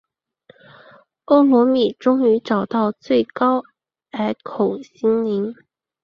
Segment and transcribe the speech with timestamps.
[1.25, 3.63] 欧罗米终于找到最高
[4.09, 5.53] 隘口精灵。